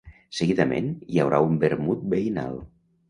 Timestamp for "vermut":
1.65-2.09